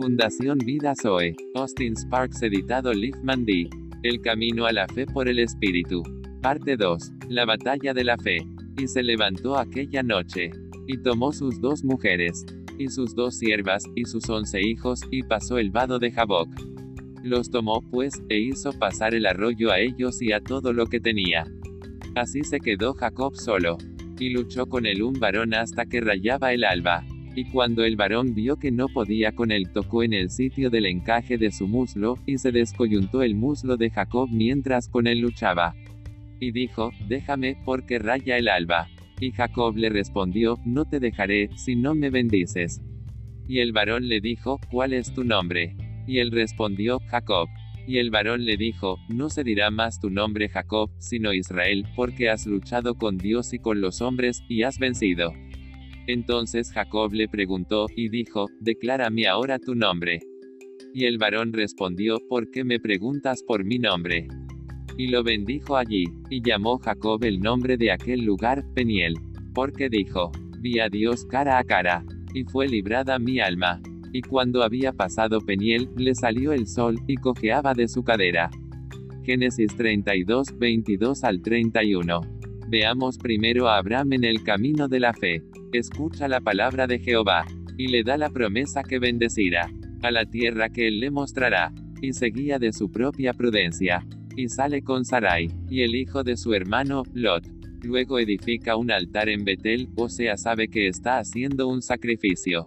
[0.00, 1.36] Fundación Vida Zoe.
[1.54, 3.68] Austin Sparks editado Liefman D.
[4.02, 6.02] El camino a la fe por el Espíritu.
[6.40, 7.12] Parte 2.
[7.28, 8.38] La batalla de la fe.
[8.78, 10.52] Y se levantó aquella noche.
[10.86, 12.46] Y tomó sus dos mujeres.
[12.78, 16.48] Y sus dos siervas, y sus once hijos, y pasó el vado de Jaboc.
[17.22, 21.00] Los tomó pues, e hizo pasar el arroyo a ellos y a todo lo que
[21.00, 21.44] tenía.
[22.14, 23.76] Así se quedó Jacob solo.
[24.18, 27.04] Y luchó con él un varón hasta que rayaba el alba.
[27.34, 30.86] Y cuando el varón vio que no podía con él, tocó en el sitio del
[30.86, 35.74] encaje de su muslo, y se descoyuntó el muslo de Jacob mientras con él luchaba.
[36.40, 38.88] Y dijo, déjame, porque raya el alba.
[39.20, 42.80] Y Jacob le respondió, no te dejaré, si no me bendices.
[43.46, 45.76] Y el varón le dijo, ¿cuál es tu nombre?
[46.06, 47.48] Y él respondió, Jacob.
[47.86, 52.30] Y el varón le dijo, no se dirá más tu nombre Jacob, sino Israel, porque
[52.30, 55.32] has luchado con Dios y con los hombres, y has vencido.
[56.06, 60.20] Entonces Jacob le preguntó, y dijo, Declárame ahora tu nombre.
[60.92, 64.26] Y el varón respondió, ¿por qué me preguntas por mi nombre?
[64.96, 69.14] Y lo bendijo allí, y llamó Jacob el nombre de aquel lugar, Peniel.
[69.54, 73.80] Porque dijo, vi a Dios cara a cara, y fue librada mi alma.
[74.12, 78.50] Y cuando había pasado Peniel, le salió el sol, y cojeaba de su cadera.
[79.24, 82.20] Génesis 32, 22 al 31.
[82.68, 85.42] Veamos primero a Abraham en el camino de la fe.
[85.72, 87.44] Escucha la palabra de Jehová,
[87.76, 89.70] y le da la promesa que bendecirá,
[90.02, 94.82] a la tierra que él le mostrará, y seguía de su propia prudencia, y sale
[94.82, 97.46] con Sarai, y el hijo de su hermano, Lot.
[97.82, 102.66] Luego edifica un altar en Betel, o sea sabe que está haciendo un sacrificio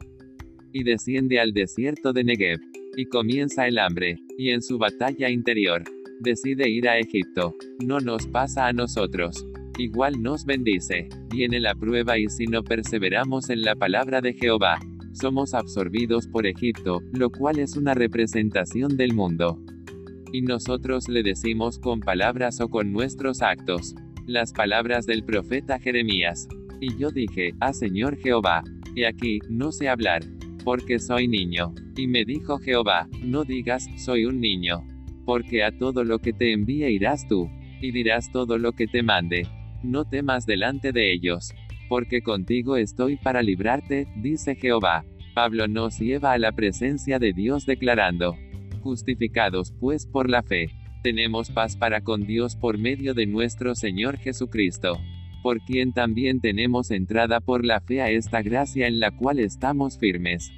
[0.73, 2.59] y desciende al desierto de Negev.
[2.95, 5.83] Y comienza el hambre, y en su batalla interior,
[6.19, 7.55] decide ir a Egipto.
[7.83, 9.45] No nos pasa a nosotros.
[9.77, 11.09] Igual nos bendice.
[11.29, 14.77] Viene la prueba y si no perseveramos en la palabra de Jehová,
[15.13, 19.59] somos absorbidos por Egipto, lo cual es una representación del mundo.
[20.31, 23.95] Y nosotros le decimos con palabras o con nuestros actos.
[24.27, 26.47] Las palabras del profeta Jeremías.
[26.79, 28.63] Y yo dije, ah Señor Jehová,
[28.95, 30.21] he aquí, no sé hablar,
[30.63, 31.73] porque soy niño.
[31.95, 34.83] Y me dijo Jehová, no digas, soy un niño.
[35.25, 37.49] Porque a todo lo que te envíe irás tú,
[37.81, 39.47] y dirás todo lo que te mande.
[39.83, 41.53] No temas delante de ellos.
[41.89, 45.05] Porque contigo estoy para librarte, dice Jehová.
[45.35, 48.35] Pablo nos lleva a la presencia de Dios declarando,
[48.81, 50.69] justificados pues por la fe,
[51.03, 54.99] tenemos paz para con Dios por medio de nuestro Señor Jesucristo
[55.43, 59.99] por quien también tenemos entrada por la fe a esta gracia en la cual estamos
[59.99, 60.51] firmes.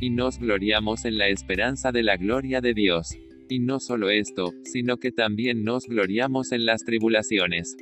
[0.00, 3.16] Y nos gloriamos en la esperanza de la gloria de Dios.
[3.50, 7.76] Y no solo esto, sino que también nos gloriamos en las tribulaciones.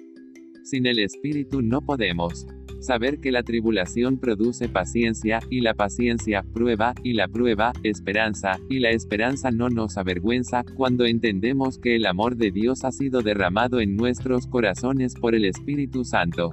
[0.62, 2.47] Sin el Espíritu no podemos
[2.83, 8.81] saber que la tribulación produce paciencia, y la paciencia, prueba, y la prueba, esperanza, y
[8.81, 13.81] la esperanza no nos avergüenza, cuando entendemos que el amor de Dios ha sido derramado
[13.81, 16.50] en nuestros corazones por el Espíritu Santo.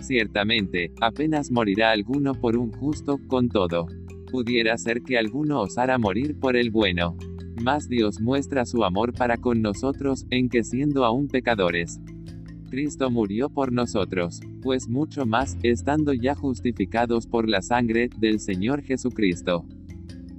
[0.00, 3.86] Ciertamente, apenas morirá alguno por un justo, con todo.
[4.30, 7.16] Pudiera ser que alguno osara morir por el bueno.
[7.62, 12.00] Mas Dios muestra su amor para con nosotros, en que siendo aún pecadores,
[12.72, 18.80] Cristo murió por nosotros, pues mucho más, estando ya justificados por la sangre del Señor
[18.82, 19.66] Jesucristo,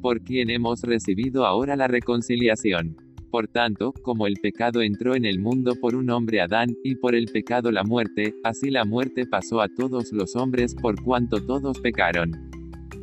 [0.02, 2.98] por quien hemos recibido ahora la reconciliación.
[3.30, 7.14] Por tanto, como el pecado entró en el mundo por un hombre Adán, y por
[7.14, 11.80] el pecado la muerte, así la muerte pasó a todos los hombres por cuanto todos
[11.82, 12.32] pecaron.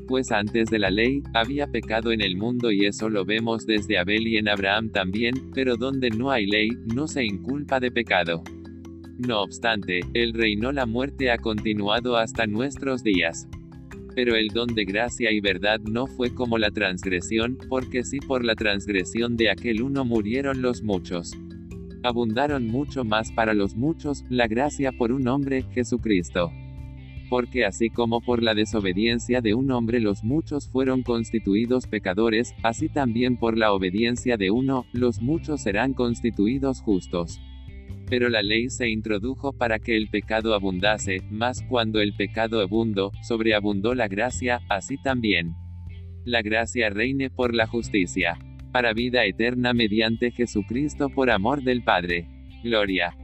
[0.08, 3.96] Pues antes de la ley, había pecado en el mundo y eso lo vemos desde
[3.96, 8.42] Abel y en Abraham también, pero donde no hay ley, no se inculpa de pecado.
[9.26, 13.46] No obstante, el reino la muerte ha continuado hasta nuestros días.
[14.14, 18.44] Pero el don de gracia y verdad no fue como la transgresión, porque si por
[18.44, 21.36] la transgresión de aquel uno murieron los muchos.
[22.02, 26.50] Abundaron mucho más para los muchos, la gracia por un hombre, Jesucristo.
[27.28, 32.88] Porque así como por la desobediencia de un hombre los muchos fueron constituidos pecadores, así
[32.88, 37.38] también por la obediencia de uno, los muchos serán constituidos justos.
[38.10, 43.12] Pero la ley se introdujo para que el pecado abundase, mas cuando el pecado abundó,
[43.22, 45.54] sobreabundó la gracia, así también.
[46.24, 48.36] La gracia reine por la justicia.
[48.72, 52.26] Para vida eterna mediante Jesucristo por amor del Padre.
[52.64, 53.16] Gloria.